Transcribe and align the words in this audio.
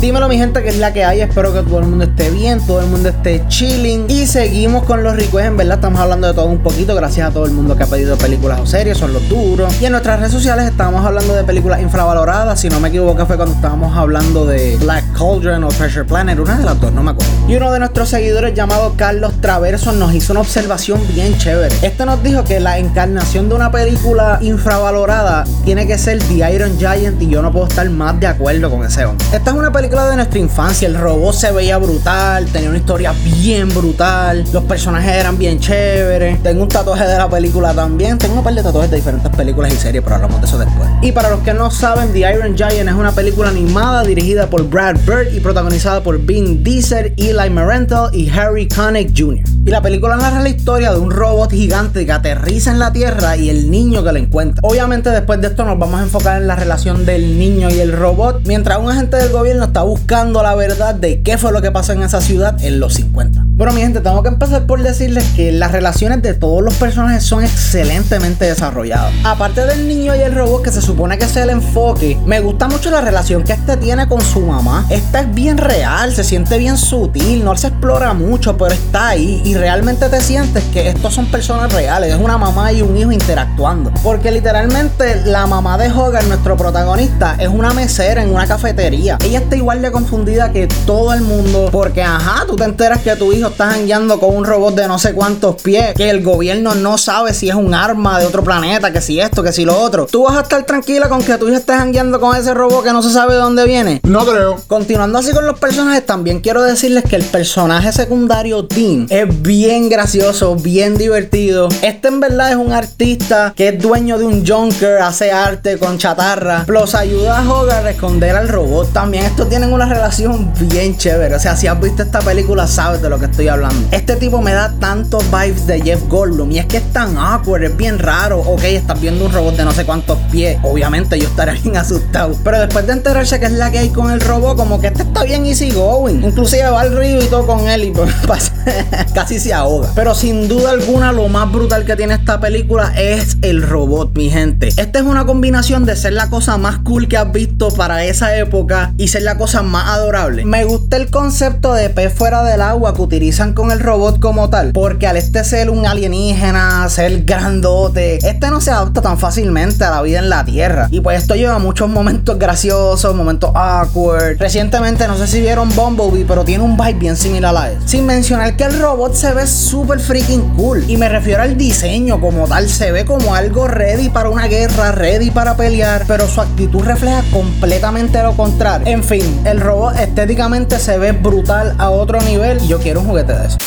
Dímelo 0.00 0.28
mi 0.28 0.38
gente 0.38 0.62
que 0.62 0.68
es 0.68 0.78
la 0.78 0.92
que 0.92 1.04
hay, 1.04 1.22
espero 1.22 1.52
que 1.52 1.60
todo 1.62 1.80
el 1.80 1.86
mundo 1.86 2.04
esté 2.04 2.30
bien, 2.30 2.64
todo 2.64 2.80
el 2.80 2.86
mundo 2.86 3.08
esté 3.08 3.44
chilling 3.48 4.06
y 4.08 4.28
seguimos 4.28 4.84
con 4.84 5.02
los 5.02 5.16
requests, 5.16 5.48
en 5.48 5.56
verdad 5.56 5.74
estamos 5.74 5.98
hablando 5.98 6.28
de 6.28 6.34
todo 6.34 6.46
un 6.46 6.58
poquito, 6.58 6.94
gracias 6.94 7.28
a 7.28 7.32
todo 7.32 7.46
el 7.46 7.50
mundo 7.50 7.76
que 7.76 7.82
ha 7.82 7.86
pedido 7.86 8.16
películas 8.16 8.60
o 8.60 8.66
series, 8.66 8.96
son 8.96 9.12
los 9.12 9.28
duros. 9.28 9.74
Y 9.82 9.86
en 9.86 9.90
nuestras 9.90 10.20
redes 10.20 10.30
sociales 10.30 10.66
estábamos 10.66 11.04
hablando 11.04 11.34
de 11.34 11.42
películas 11.42 11.82
infravaloradas, 11.82 12.60
si 12.60 12.68
no 12.68 12.78
me 12.78 12.90
equivoco 12.90 13.26
fue 13.26 13.34
cuando 13.34 13.56
estábamos 13.56 13.96
hablando 13.96 14.46
de 14.46 14.76
Black 14.76 15.04
Cauldron 15.16 15.64
o 15.64 15.68
Treasure 15.68 16.04
Planet, 16.04 16.38
una 16.38 16.56
de 16.56 16.64
las 16.64 16.80
dos, 16.80 16.92
no 16.92 17.02
me 17.02 17.10
acuerdo. 17.10 17.32
Y 17.48 17.56
uno 17.56 17.72
de 17.72 17.80
nuestros 17.80 18.08
seguidores 18.08 18.54
llamado 18.54 18.94
Carlos 18.96 19.32
Traverso 19.40 19.90
nos 19.90 20.14
hizo 20.14 20.32
una 20.32 20.42
observación 20.42 21.00
bien 21.12 21.36
chévere. 21.38 21.74
Este 21.82 22.06
nos 22.06 22.22
dijo 22.22 22.44
que 22.44 22.60
la 22.60 22.78
encarnación 22.78 23.48
de 23.48 23.56
una 23.56 23.72
película 23.72 24.38
infravalorada 24.42 25.44
tiene 25.64 25.88
que 25.88 25.98
ser 25.98 26.20
The 26.20 26.54
Iron 26.54 26.78
Giant 26.78 27.20
y 27.20 27.28
yo 27.28 27.42
no 27.42 27.50
puedo 27.50 27.66
estar 27.66 27.90
más 27.90 28.20
de 28.20 28.28
acuerdo 28.28 28.70
con 28.70 28.84
ese 28.84 29.04
hombre. 29.04 29.26
Esta 29.32 29.50
es 29.50 29.56
una 29.56 29.72
película 29.72 29.87
de 29.88 30.16
nuestra 30.16 30.38
infancia. 30.38 30.86
El 30.86 30.96
robot 30.96 31.34
se 31.34 31.50
veía 31.50 31.78
brutal, 31.78 32.46
tenía 32.46 32.68
una 32.68 32.78
historia 32.78 33.14
bien 33.24 33.68
brutal, 33.70 34.44
los 34.52 34.64
personajes 34.64 35.12
eran 35.12 35.38
bien 35.38 35.58
chéveres. 35.58 36.42
Tengo 36.42 36.62
un 36.62 36.68
tatuaje 36.68 37.04
de 37.04 37.16
la 37.16 37.28
película 37.28 37.72
también. 37.72 38.18
Tengo 38.18 38.36
un 38.36 38.44
par 38.44 38.54
de 38.54 38.62
tatuajes 38.62 38.90
de 38.90 38.96
diferentes 38.98 39.30
películas 39.34 39.72
y 39.72 39.76
series, 39.76 40.02
pero 40.02 40.16
hablamos 40.16 40.40
de 40.40 40.46
eso 40.46 40.58
después. 40.58 40.88
Y 41.00 41.12
para 41.12 41.30
los 41.30 41.40
que 41.40 41.54
no 41.54 41.70
saben, 41.70 42.12
The 42.12 42.20
Iron 42.20 42.54
Giant 42.54 42.88
es 42.88 42.94
una 42.94 43.12
película 43.12 43.48
animada 43.48 44.04
dirigida 44.04 44.48
por 44.48 44.68
Brad 44.68 44.96
Bird 45.06 45.32
y 45.32 45.40
protagonizada 45.40 46.02
por 46.02 46.18
Vin 46.18 46.62
Diesel, 46.62 47.14
Eli 47.16 47.50
Marental 47.50 48.14
y 48.14 48.28
Harry 48.30 48.68
Connick 48.68 49.12
Jr. 49.16 49.57
Y 49.64 49.70
la 49.70 49.82
película 49.82 50.16
narra 50.16 50.40
la 50.40 50.48
historia 50.48 50.92
de 50.92 50.98
un 50.98 51.10
robot 51.10 51.50
gigante 51.50 52.06
que 52.06 52.12
aterriza 52.12 52.70
en 52.70 52.78
la 52.78 52.92
Tierra 52.92 53.36
y 53.36 53.50
el 53.50 53.70
niño 53.70 54.02
que 54.02 54.12
lo 54.12 54.18
encuentra. 54.18 54.60
Obviamente 54.62 55.10
después 55.10 55.40
de 55.40 55.48
esto 55.48 55.64
nos 55.64 55.78
vamos 55.78 56.00
a 56.00 56.04
enfocar 56.04 56.40
en 56.40 56.46
la 56.46 56.56
relación 56.56 57.04
del 57.04 57.38
niño 57.38 57.68
y 57.70 57.78
el 57.80 57.92
robot, 57.92 58.46
mientras 58.46 58.78
un 58.78 58.90
agente 58.90 59.16
del 59.16 59.30
gobierno 59.30 59.64
está 59.64 59.82
buscando 59.82 60.42
la 60.42 60.54
verdad 60.54 60.94
de 60.94 61.20
qué 61.22 61.36
fue 61.36 61.52
lo 61.52 61.60
que 61.60 61.70
pasó 61.70 61.92
en 61.92 62.02
esa 62.02 62.20
ciudad 62.20 62.56
en 62.64 62.80
los 62.80 62.94
50. 62.94 63.47
Bueno, 63.58 63.72
mi 63.72 63.80
gente, 63.80 64.00
tengo 64.00 64.22
que 64.22 64.28
empezar 64.28 64.66
por 64.66 64.80
decirles 64.84 65.24
que 65.34 65.50
las 65.50 65.72
relaciones 65.72 66.22
de 66.22 66.32
todos 66.32 66.62
los 66.62 66.74
personajes 66.74 67.24
son 67.24 67.42
excelentemente 67.42 68.44
desarrolladas. 68.44 69.12
Aparte 69.24 69.66
del 69.66 69.88
niño 69.88 70.14
y 70.14 70.20
el 70.20 70.32
robot, 70.32 70.62
que 70.62 70.70
se 70.70 70.80
supone 70.80 71.18
que 71.18 71.24
es 71.24 71.34
el 71.34 71.50
enfoque, 71.50 72.16
me 72.24 72.38
gusta 72.38 72.68
mucho 72.68 72.88
la 72.88 73.00
relación 73.00 73.42
que 73.42 73.54
este 73.54 73.76
tiene 73.76 74.06
con 74.06 74.20
su 74.20 74.42
mamá. 74.42 74.86
Esta 74.90 75.22
es 75.22 75.34
bien 75.34 75.58
real, 75.58 76.14
se 76.14 76.22
siente 76.22 76.56
bien 76.56 76.78
sutil, 76.78 77.44
no 77.44 77.56
se 77.56 77.66
explora 77.66 78.14
mucho, 78.14 78.56
pero 78.56 78.72
está 78.72 79.08
ahí 79.08 79.42
y 79.44 79.54
realmente 79.54 80.08
te 80.08 80.20
sientes 80.20 80.62
que 80.72 80.88
estos 80.88 81.12
son 81.12 81.26
personas 81.26 81.72
reales, 81.72 82.14
es 82.14 82.20
una 82.20 82.38
mamá 82.38 82.72
y 82.72 82.82
un 82.82 82.96
hijo 82.96 83.10
interactuando. 83.10 83.90
Porque 84.04 84.30
literalmente 84.30 85.22
la 85.24 85.48
mamá 85.48 85.78
de 85.78 85.90
Hogan, 85.90 86.28
nuestro 86.28 86.56
protagonista, 86.56 87.34
es 87.40 87.48
una 87.48 87.72
mesera 87.72 88.22
en 88.22 88.32
una 88.32 88.46
cafetería. 88.46 89.18
Ella 89.24 89.40
está 89.40 89.56
igual 89.56 89.82
de 89.82 89.90
confundida 89.90 90.52
que 90.52 90.68
todo 90.86 91.12
el 91.12 91.22
mundo, 91.22 91.70
porque 91.72 92.04
ajá, 92.04 92.46
tú 92.46 92.54
te 92.54 92.62
enteras 92.62 93.00
que 93.00 93.16
tu 93.16 93.32
hijo 93.32 93.47
estás 93.48 93.74
jangueando 93.74 94.18
con 94.20 94.34
un 94.36 94.44
robot 94.44 94.74
de 94.74 94.88
no 94.88 94.98
sé 94.98 95.12
cuántos 95.12 95.60
pies, 95.62 95.94
que 95.94 96.10
el 96.10 96.22
gobierno 96.22 96.74
no 96.74 96.98
sabe 96.98 97.34
si 97.34 97.48
es 97.48 97.54
un 97.54 97.74
arma 97.74 98.18
de 98.18 98.26
otro 98.26 98.42
planeta, 98.42 98.92
que 98.92 99.00
si 99.00 99.20
esto, 99.20 99.42
que 99.42 99.52
si 99.52 99.64
lo 99.64 99.78
otro. 99.78 100.06
¿Tú 100.06 100.24
vas 100.24 100.36
a 100.36 100.40
estar 100.42 100.64
tranquila 100.64 101.08
con 101.08 101.22
que 101.22 101.36
tu 101.38 101.48
hijo 101.48 101.56
esté 101.56 101.74
jangueando 101.74 102.20
con 102.20 102.36
ese 102.36 102.54
robot 102.54 102.84
que 102.84 102.92
no 102.92 103.02
se 103.02 103.10
sabe 103.10 103.34
de 103.34 103.40
dónde 103.40 103.64
viene? 103.64 104.00
No 104.04 104.24
creo. 104.24 104.56
Continuando 104.66 105.18
así 105.18 105.32
con 105.32 105.46
los 105.46 105.58
personajes, 105.58 106.04
también 106.04 106.40
quiero 106.40 106.62
decirles 106.62 107.04
que 107.04 107.16
el 107.16 107.24
personaje 107.24 107.92
secundario 107.92 108.62
Dean 108.62 109.06
es 109.10 109.42
bien 109.42 109.88
gracioso, 109.88 110.54
bien 110.56 110.96
divertido. 110.96 111.68
Este 111.82 112.08
en 112.08 112.20
verdad 112.20 112.50
es 112.50 112.56
un 112.56 112.72
artista 112.72 113.52
que 113.56 113.68
es 113.68 113.78
dueño 113.80 114.18
de 114.18 114.24
un 114.24 114.46
junker, 114.46 114.98
hace 114.98 115.32
arte 115.32 115.78
con 115.78 115.98
chatarra, 115.98 116.64
plus 116.66 116.94
ayuda 116.94 117.38
a 117.38 117.48
Hogar 117.48 117.86
a 117.86 117.90
esconder 117.90 118.36
al 118.36 118.48
robot. 118.48 118.92
También 118.92 119.24
estos 119.24 119.48
tienen 119.48 119.72
una 119.72 119.86
relación 119.86 120.52
bien 120.60 120.96
chévere. 120.96 121.34
O 121.34 121.40
sea, 121.40 121.56
si 121.56 121.66
has 121.66 121.80
visto 121.80 122.02
esta 122.02 122.20
película, 122.20 122.66
sabes 122.66 123.00
de 123.02 123.08
lo 123.08 123.18
que 123.18 123.26
estoy 123.26 123.37
hablando. 123.46 123.88
Este 123.92 124.16
tipo 124.16 124.42
me 124.42 124.52
da 124.52 124.72
tantos 124.80 125.24
vibes 125.30 125.66
de 125.66 125.80
Jeff 125.80 126.02
Goldblum 126.08 126.50
y 126.50 126.58
es 126.58 126.66
que 126.66 126.78
es 126.78 126.92
tan 126.92 127.16
awkward, 127.16 127.62
es 127.62 127.76
bien 127.76 127.98
raro. 127.98 128.40
Ok, 128.40 128.64
estás 128.64 129.00
viendo 129.00 129.26
un 129.26 129.32
robot 129.32 129.56
de 129.56 129.64
no 129.64 129.72
sé 129.72 129.84
cuántos 129.84 130.18
pies. 130.32 130.58
Obviamente 130.62 131.18
yo 131.18 131.28
estaré 131.28 131.52
bien 131.52 131.76
asustado. 131.76 132.34
Pero 132.42 132.58
después 132.60 132.86
de 132.86 132.94
enterarse 132.94 133.38
que 133.38 133.46
es 133.46 133.52
la 133.52 133.70
que 133.70 133.78
hay 133.78 133.90
con 133.90 134.10
el 134.10 134.20
robot, 134.20 134.56
como 134.56 134.80
que 134.80 134.88
este 134.88 135.02
está 135.02 135.22
bien 135.22 135.46
easy 135.46 135.70
going. 135.70 136.22
Inclusive 136.22 136.70
va 136.70 136.80
al 136.80 136.96
río 136.96 137.22
y 137.22 137.26
todo 137.26 137.46
con 137.46 137.68
él 137.68 137.84
y 137.84 137.90
pues, 138.26 138.52
casi 139.14 139.38
se 139.38 139.52
ahoga. 139.52 139.90
Pero 139.94 140.14
sin 140.14 140.48
duda 140.48 140.70
alguna, 140.70 141.12
lo 141.12 141.28
más 141.28 141.50
brutal 141.50 141.84
que 141.84 141.96
tiene 141.96 142.14
esta 142.14 142.40
película 142.40 142.92
es 142.96 143.36
el 143.42 143.62
robot, 143.62 144.16
mi 144.16 144.30
gente. 144.30 144.68
Esta 144.68 144.98
es 144.98 145.04
una 145.04 145.26
combinación 145.26 145.84
de 145.84 145.96
ser 145.96 146.12
la 146.12 146.30
cosa 146.30 146.58
más 146.58 146.78
cool 146.78 147.08
que 147.08 147.16
has 147.16 147.30
visto 147.32 147.68
para 147.70 148.04
esa 148.04 148.36
época 148.36 148.92
y 148.96 149.08
ser 149.08 149.22
la 149.22 149.36
cosa 149.36 149.62
más 149.62 149.88
adorable. 149.88 150.44
Me 150.44 150.64
gusta 150.64 150.96
el 150.96 151.10
concepto 151.10 151.74
de 151.74 151.90
pez 151.90 152.12
fuera 152.12 152.42
del 152.42 152.62
agua 152.62 152.94
que 152.94 153.02
utilizan 153.02 153.54
con 153.54 153.70
el 153.70 153.80
robot 153.80 154.20
como 154.20 154.50
tal. 154.50 154.72
Porque 154.72 155.06
al 155.06 155.16
este 155.16 155.44
ser 155.44 155.70
un 155.70 155.86
alienígena, 155.86 156.88
ser 156.88 157.24
grandote, 157.24 158.16
este 158.26 158.50
no 158.50 158.60
se 158.60 158.70
adapta 158.70 159.02
tan 159.02 159.18
fácilmente 159.18 159.84
a 159.84 159.90
la 159.90 160.02
vida 160.02 160.18
en 160.18 160.28
la 160.28 160.44
Tierra. 160.44 160.88
Y 160.90 161.00
pues 161.00 161.22
esto 161.22 161.34
lleva 161.34 161.58
muchos 161.58 161.88
momentos 161.88 162.38
graciosos, 162.38 163.14
momentos 163.14 163.50
awkward. 163.54 164.38
Recientemente, 164.38 165.06
no 165.08 165.16
sé 165.16 165.26
si 165.26 165.40
vieron 165.40 165.74
Bumblebee, 165.74 166.24
pero 166.26 166.44
tiene 166.44 166.64
un 166.64 166.76
vibe 166.76 166.94
bien 166.94 167.16
similar 167.16 167.56
a 167.56 167.70
él. 167.70 167.78
Sin 167.84 168.06
mencionar 168.06 168.56
que 168.58 168.64
el 168.64 168.80
robot 168.80 169.14
se 169.14 169.32
ve 169.32 169.46
súper 169.46 170.00
freaking 170.00 170.54
cool. 170.56 170.84
Y 170.90 170.96
me 170.96 171.08
refiero 171.08 171.42
al 171.42 171.56
diseño 171.56 172.20
como 172.20 172.48
tal. 172.48 172.68
Se 172.68 172.90
ve 172.90 173.04
como 173.04 173.34
algo 173.36 173.68
ready 173.68 174.08
para 174.08 174.28
una 174.28 174.48
guerra, 174.48 174.90
ready 174.90 175.30
para 175.30 175.56
pelear. 175.56 176.04
Pero 176.08 176.26
su 176.26 176.40
actitud 176.40 176.82
refleja 176.82 177.22
completamente 177.32 178.20
lo 178.20 178.36
contrario. 178.36 178.88
En 178.88 179.04
fin, 179.04 179.42
el 179.46 179.60
robot 179.60 179.96
estéticamente 180.00 180.80
se 180.80 180.98
ve 180.98 181.12
brutal 181.12 181.76
a 181.78 181.90
otro 181.90 182.20
nivel. 182.22 182.60
Y 182.64 182.66
yo 182.66 182.80
quiero 182.80 183.00
un 183.00 183.06
juguete 183.06 183.32
de 183.32 183.46
eso. 183.46 183.58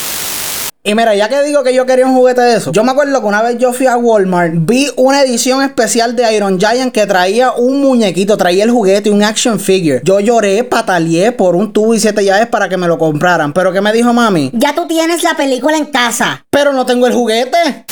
Y 0.83 0.95
mira, 0.95 1.13
ya 1.13 1.29
que 1.29 1.43
digo 1.43 1.63
que 1.63 1.75
yo 1.75 1.85
quería 1.85 2.07
un 2.07 2.15
juguete 2.15 2.41
de 2.41 2.57
eso, 2.57 2.71
yo 2.71 2.83
me 2.83 2.89
acuerdo 2.89 3.21
que 3.21 3.27
una 3.27 3.43
vez 3.43 3.55
yo 3.59 3.71
fui 3.71 3.85
a 3.85 3.97
Walmart, 3.97 4.53
vi 4.55 4.89
una 4.95 5.21
edición 5.21 5.61
especial 5.61 6.15
de 6.15 6.33
Iron 6.35 6.59
Giant 6.59 6.91
que 6.91 7.05
traía 7.05 7.51
un 7.51 7.81
muñequito, 7.81 8.35
traía 8.35 8.63
el 8.63 8.71
juguete, 8.71 9.11
un 9.11 9.21
action 9.21 9.59
figure. 9.59 10.01
Yo 10.03 10.19
lloré, 10.19 10.63
pataleé 10.63 11.33
por 11.33 11.55
un 11.55 11.71
tubo 11.71 11.93
y 11.93 11.99
siete 11.99 12.25
llaves 12.25 12.47
para 12.47 12.67
que 12.67 12.77
me 12.77 12.87
lo 12.87 12.97
compraran. 12.97 13.53
Pero 13.53 13.71
¿qué 13.71 13.79
me 13.79 13.93
dijo 13.93 14.11
mami? 14.11 14.49
Ya 14.53 14.73
tú 14.73 14.87
tienes 14.87 15.21
la 15.21 15.35
película 15.35 15.77
en 15.77 15.85
casa. 15.85 16.47
Pero 16.49 16.73
no 16.73 16.83
tengo 16.83 17.05
el 17.05 17.13
juguete. 17.13 17.85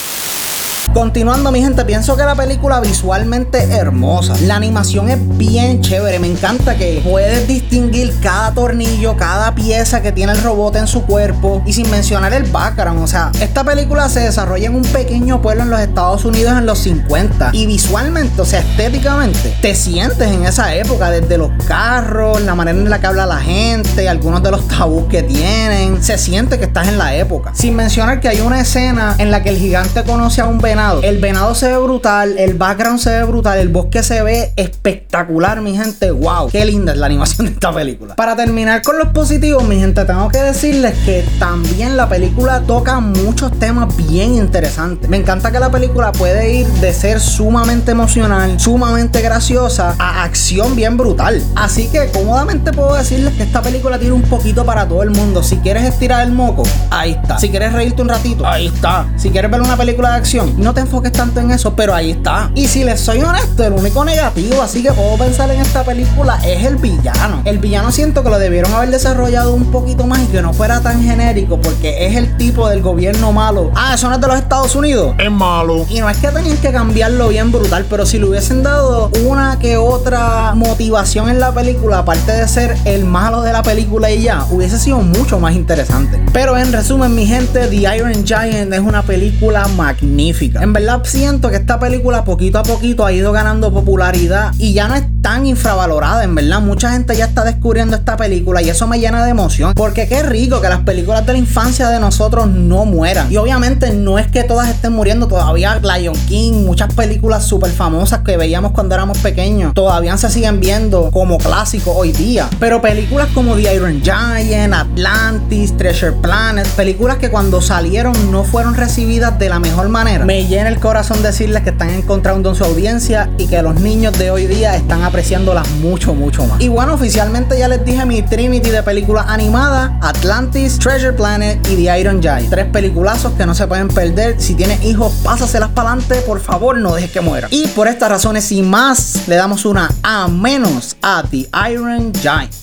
Continuando, 0.94 1.51
mi 1.51 1.61
gente, 1.61 1.85
pienso 1.85 2.17
que 2.17 2.23
la 2.23 2.33
película 2.33 2.79
visualmente 2.79 3.59
hermosa. 3.59 4.33
La 4.47 4.55
animación 4.55 5.07
es 5.07 5.19
bien 5.38 5.81
chévere. 5.81 6.17
Me 6.17 6.27
encanta 6.27 6.75
que 6.75 7.01
puedes 7.07 7.47
distinguir 7.47 8.11
cada 8.22 8.51
tornillo, 8.53 9.16
cada 9.16 9.53
pieza 9.53 10.01
que 10.01 10.11
tiene 10.11 10.31
el 10.31 10.41
robot 10.41 10.78
en 10.78 10.88
su 10.88 11.03
cuerpo. 11.03 11.61
Y 11.67 11.73
sin 11.73 11.89
mencionar 11.91 12.33
el 12.33 12.44
background. 12.51 13.03
O 13.03 13.07
sea, 13.07 13.31
esta 13.39 13.63
película 13.63 14.09
se 14.09 14.22
desarrolla 14.22 14.66
en 14.66 14.75
un 14.75 14.81
pequeño 14.81 15.44
pueblo 15.44 15.61
en 15.61 15.69
los 15.69 15.79
Estados 15.79 16.25
Unidos 16.25 16.57
en 16.57 16.66
los 16.66 16.79
50. 16.79 17.51
Y 17.53 17.67
visualmente, 17.67 18.41
o 18.41 18.45
sea, 18.45 18.59
estéticamente, 18.59 19.55
te 19.61 19.75
sientes 19.75 20.28
en 20.28 20.44
esa 20.44 20.73
época. 20.73 21.11
Desde 21.11 21.38
los 21.38 21.51
carros, 21.67 22.41
la 22.41 22.55
manera 22.55 22.78
en 22.78 22.89
la 22.89 22.99
que 22.99 23.07
habla 23.07 23.28
la 23.28 23.39
gente, 23.39 24.09
algunos 24.09 24.41
de 24.41 24.49
los 24.49 24.67
tabús 24.67 25.05
que 25.07 25.22
tienen. 25.22 26.03
Se 26.03 26.17
siente 26.17 26.57
que 26.57 26.66
estás 26.66 26.88
en 26.88 26.97
la 26.97 27.16
época. 27.16 27.51
Sin 27.53 27.75
mencionar 27.75 28.19
que 28.19 28.28
hay 28.28 28.41
una 28.41 28.59
escena 28.59 29.13
en 29.19 29.29
la 29.29 29.44
que 29.44 29.49
el 29.49 29.57
gigante 29.57 30.03
conoce 30.03 30.41
a 30.41 30.45
un 30.45 30.57
venado 30.57 30.78
el 31.03 31.17
venado 31.17 31.56
se 31.56 31.67
ve 31.67 31.78
brutal, 31.78 32.38
el 32.38 32.53
background 32.53 33.00
se 33.00 33.09
ve 33.09 33.23
brutal, 33.25 33.59
el 33.59 33.67
bosque 33.67 34.01
se 34.01 34.23
ve 34.23 34.53
espectacular, 34.56 35.59
mi 35.61 35.76
gente. 35.76 36.09
Wow, 36.11 36.49
qué 36.49 36.64
linda 36.64 36.93
es 36.93 36.97
la 36.97 37.08
animación 37.08 37.47
de 37.47 37.53
esta 37.53 37.73
película. 37.73 38.16
Para 38.16 38.37
terminar 38.37 38.81
con 38.81 38.97
los 38.97 39.09
positivos, 39.09 39.66
mi 39.66 39.78
gente, 39.78 40.05
tengo 40.05 40.29
que 40.29 40.37
decirles 40.37 40.97
que 41.03 41.26
también 41.37 41.97
la 41.97 42.08
película 42.08 42.61
toca 42.61 43.02
muchos 43.02 43.52
temas 43.59 43.93
bien 44.09 44.35
interesantes. 44.35 45.09
Me 45.09 45.17
encanta 45.17 45.52
que 45.52 45.59
la 45.59 45.70
película 45.70 46.14
puede 46.14 46.59
ir 46.59 46.67
de 46.67 46.93
ser 46.93 47.20
sumamente 47.20 47.91
emocional, 47.91 48.58
sumamente 48.58 49.22
graciosa, 49.22 49.96
a 49.99 50.23
acción 50.23 50.78
bien 50.78 50.96
brutal. 50.96 51.43
Así 51.55 51.90
que 51.90 52.09
cómodamente 52.11 52.72
puedo 52.72 52.96
decirles 52.96 53.34
que 53.34 53.43
esta 53.43 53.61
película 53.61 53.99
tiene 53.99 54.14
un 54.14 54.22
poquito 54.22 54.66
para 54.66 54.87
todo 54.87 55.03
el 55.03 55.11
mundo. 55.11 55.43
Si 55.43 55.58
quieres 55.58 55.84
estirar 55.84 56.26
el 56.26 56.31
moco, 56.31 56.64
ahí 56.90 57.11
está. 57.22 57.37
Si 57.37 57.49
quieres 57.49 57.73
reírte 57.73 58.02
un 58.02 58.08
ratito, 58.08 58.47
ahí 58.47 58.67
está. 58.67 59.08
Si 59.17 59.29
quieres 59.29 59.52
ver 59.52 59.61
una 59.61 59.76
película 59.76 60.11
de 60.11 60.17
acción, 60.17 60.53
no 60.59 60.73
te 60.73 60.82
enfoques 60.82 61.11
tanto 61.11 61.40
en 61.40 61.52
eso, 61.52 61.76
pero 61.76 61.94
ahí 61.94 62.11
está. 62.11 62.52
Y 62.56 62.67
si 62.67 62.84
les 62.84 63.00
soy 63.00 63.22
honesto, 63.22 63.64
el 63.64 63.73
único 63.73 64.03
negativo, 64.06 64.61
así 64.61 64.84
que 64.84 64.91
puedo 64.91 65.17
pensar 65.17 65.50
en 65.52 65.61
esta 65.61 65.84
película, 65.84 66.40
es 66.46 66.66
el 66.66 66.76
villano. 66.78 67.41
El 67.46 67.59
villano 67.59 67.91
siento 67.91 68.23
que 68.23 68.29
lo 68.29 68.40
debieron 68.40 68.73
haber 68.73 68.90
desarrollado 68.90 69.53
un 69.53 69.72
poquito 69.72 70.06
más 70.06 70.22
y 70.22 70.28
que 70.28 70.41
no 70.41 70.53
fuera 70.53 70.82
tan 70.82 71.02
genérico, 71.03 71.59
porque 71.59 72.08
es 72.08 72.16
el 72.16 72.38
tipo 72.38 72.70
del 72.70 72.82
gobierno 72.82 73.32
malo. 73.32 73.72
Ah, 73.76 73.94
eso 73.96 74.09
no 74.09 74.16
es 74.16 74.22
de 74.22 74.28
los 74.28 74.38
Estados 74.38 74.76
Unidos. 74.76 75.16
Es 75.17 75.32
malo. 75.32 75.85
Y 75.90 76.00
no 76.00 76.09
es 76.09 76.17
que 76.17 76.28
tenían 76.29 76.58
que 76.58 76.72
cambiarlo 76.72 77.29
bien 77.29 77.52
brutal, 77.52 77.85
pero 77.90 78.05
si 78.05 78.20
le 78.20 78.26
hubiesen 78.26 78.64
dado 78.64 79.09
una 79.26 79.59
que 79.59 79.78
otra 79.78 80.53
motivación 80.55 81.29
en 81.29 81.40
la 81.40 81.52
película, 81.52 82.00
aparte 82.00 82.32
de 82.32 82.47
ser 82.47 82.78
el 82.85 83.05
malo 83.05 83.41
de 83.41 83.53
la 83.53 83.64
película 83.64 84.12
y 84.12 84.23
ya, 84.23 84.46
hubiese 84.52 84.78
sido 84.78 85.00
mucho 85.00 85.40
más 85.40 85.55
interesante. 85.55 86.20
Pero 86.34 86.58
en 86.58 86.72
resumen, 86.72 87.16
mi 87.16 87.26
gente, 87.26 87.67
The 87.67 87.96
Iron 87.96 88.26
Giant 88.26 88.73
es 88.73 88.79
una 88.79 89.03
película 89.03 89.67
magnífica. 89.70 90.48
En 90.55 90.73
verdad 90.73 91.01
siento 91.03 91.49
que 91.49 91.57
esta 91.57 91.79
película 91.79 92.23
poquito 92.23 92.59
a 92.59 92.63
poquito 92.63 93.05
ha 93.05 93.11
ido 93.11 93.31
ganando 93.31 93.72
popularidad 93.72 94.51
y 94.57 94.73
ya 94.73 94.87
no 94.87 94.96
es 94.96 95.03
tan 95.22 95.46
infravalorada, 95.46 96.23
en 96.23 96.35
verdad. 96.35 96.61
Mucha 96.61 96.91
gente 96.91 97.16
ya 97.16 97.25
está 97.25 97.43
descubriendo 97.43 97.96
esta 97.96 98.17
película 98.17 98.61
y 98.61 98.69
eso 98.69 98.87
me 98.87 98.99
llena 98.99 99.23
de 99.23 99.31
emoción. 99.31 99.73
Porque 99.73 100.07
qué 100.07 100.23
rico 100.23 100.61
que 100.61 100.69
las 100.69 100.79
películas 100.79 101.25
de 101.25 101.34
la 101.34 101.40
infancia 101.40 101.90
de 101.90 101.99
nosotros 101.99 102.47
no 102.47 102.85
mueran. 102.85 103.31
Y 103.31 103.37
obviamente 103.37 103.93
no 103.93 104.17
es 104.17 104.28
que 104.28 104.43
todas 104.43 104.69
estén 104.69 104.93
muriendo. 104.93 105.28
Todavía 105.28 105.79
Lion 105.79 106.16
King, 106.28 106.66
muchas 106.66 106.93
películas 106.93 107.45
súper 107.45 107.72
famosas 107.72 108.22
que 108.22 108.37
veíamos 108.37 108.72
cuando 108.72 108.95
éramos 108.95 109.17
pequeños, 109.19 109.73
todavía 109.73 110.17
se 110.17 110.29
siguen 110.29 110.59
viendo 110.59 111.09
como 111.11 111.37
clásicos 111.37 111.93
hoy 111.95 112.11
día. 112.11 112.49
Pero 112.59 112.81
películas 112.81 113.28
como 113.34 113.55
The 113.55 113.75
Iron 113.75 114.02
Giant, 114.02 114.73
Atlantis, 114.73 115.75
Treasure 115.78 116.13
Planet, 116.13 116.67
películas 116.69 117.17
que 117.17 117.29
cuando 117.29 117.61
salieron 117.61 118.31
no 118.31 118.43
fueron 118.43 118.75
recibidas 118.75 119.37
de 119.37 119.49
la 119.49 119.59
mejor 119.59 119.90
manera. 119.90 120.25
Me 120.25 120.39
llena 120.47 120.70
el 120.70 120.80
corazón 120.80 121.22
decirles 121.22 121.64
que 121.64 121.72
están 121.72 121.90
encontrando 121.90 122.50
en 122.50 122.56
su 122.56 122.64
audiencia 122.64 123.30
y 123.38 123.47
que 123.47 123.62
los 123.62 123.80
niños 123.80 124.18
de 124.18 124.32
hoy 124.32 124.47
día 124.47 124.76
están 124.76 125.03
apreciándolas 125.03 125.70
mucho, 125.82 126.14
mucho 126.14 126.46
más. 126.46 126.62
Y 126.62 126.68
bueno, 126.68 126.94
oficialmente 126.94 127.58
ya 127.58 127.68
les 127.68 127.84
dije 127.84 128.06
mi 128.06 128.22
Trinity 128.22 128.70
de 128.70 128.84
películas 128.84 129.26
animadas, 129.28 129.91
Atlantis, 130.02 130.80
Treasure 130.80 131.14
Planet 131.14 131.59
y 131.70 131.76
The 131.76 132.00
Iron 132.00 132.22
Giant. 132.22 132.50
Tres 132.50 132.66
peliculazos 132.66 133.34
que 133.34 133.46
no 133.46 133.53
se 133.53 133.68
pueden 133.68 133.88
perder. 133.88 134.40
Si 134.40 134.56
tienes 134.56 134.84
hijos, 134.84 135.14
pásaselas 135.24 135.70
para 135.70 135.91
adelante, 135.91 136.22
por 136.22 136.40
favor, 136.40 136.78
no 136.78 136.94
dejes 136.96 137.12
que 137.12 137.22
muera. 137.22 137.47
Y 137.52 137.68
por 137.68 137.88
estas 137.88 138.09
razones 138.09 138.52
y 138.52 138.62
más, 138.62 139.28
le 139.28 139.36
damos 139.36 139.66
una 139.66 139.90
A 140.03 140.28
menos 140.28 140.97
a 141.02 141.24
The 141.30 141.50
Iron 141.72 142.14
Giant. 142.14 142.59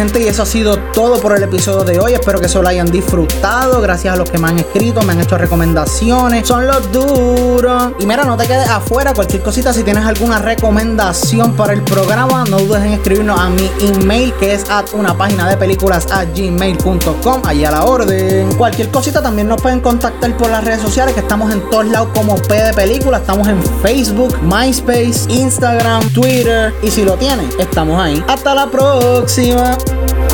Gente, 0.00 0.22
y 0.22 0.28
eso 0.28 0.44
ha 0.44 0.46
sido 0.46 0.78
todo 0.94 1.20
por 1.20 1.36
el 1.36 1.42
episodio 1.42 1.84
de 1.84 2.00
hoy. 2.00 2.14
Espero 2.14 2.40
que 2.40 2.48
se 2.48 2.58
lo 2.60 2.66
hayan 2.66 2.90
disfrutado. 2.90 3.82
Gracias 3.82 4.14
a 4.14 4.16
los 4.16 4.30
que 4.30 4.38
me 4.38 4.48
han 4.48 4.58
escrito, 4.58 5.02
me 5.02 5.12
han 5.12 5.20
hecho 5.20 5.36
recomendaciones. 5.36 6.48
Son 6.48 6.66
los 6.66 6.90
duros. 6.90 7.92
Y 7.98 8.06
mira, 8.06 8.24
no 8.24 8.34
te 8.34 8.46
quedes 8.46 8.66
afuera. 8.70 9.12
Cualquier 9.12 9.42
cosita, 9.42 9.74
si 9.74 9.82
tienes 9.82 10.06
alguna 10.06 10.38
recomendación 10.38 11.52
para 11.52 11.74
el 11.74 11.82
programa, 11.82 12.44
no 12.48 12.60
dudes 12.60 12.82
en 12.82 12.94
escribirnos 12.94 13.38
a 13.38 13.50
mi 13.50 13.70
email, 13.80 14.32
que 14.40 14.54
es 14.54 14.70
at 14.70 14.86
una 14.94 15.18
página 15.18 15.46
de 15.50 15.58
películas 15.58 16.06
a 16.10 16.24
gmail.com. 16.24 17.42
Allí 17.44 17.66
a 17.66 17.70
la 17.70 17.84
orden. 17.84 18.54
Cualquier 18.54 18.90
cosita 18.90 19.20
también 19.20 19.48
nos 19.48 19.60
pueden 19.60 19.80
contactar 19.80 20.34
por 20.38 20.48
las 20.48 20.64
redes 20.64 20.80
sociales, 20.80 21.12
que 21.12 21.20
estamos 21.20 21.52
en 21.52 21.60
todos 21.68 21.84
lados 21.84 22.08
como 22.14 22.36
P 22.36 22.54
de 22.54 22.72
Película. 22.72 23.18
Estamos 23.18 23.46
en 23.48 23.62
Facebook, 23.82 24.34
MySpace, 24.40 25.26
Instagram, 25.28 26.08
Twitter. 26.14 26.72
Y 26.82 26.90
si 26.90 27.04
lo 27.04 27.16
tienes, 27.16 27.54
estamos 27.58 28.00
ahí. 28.00 28.24
Hasta 28.28 28.54
la 28.54 28.66
próxima. 28.66 29.76
Thank 29.90 30.20
you. 30.20 30.29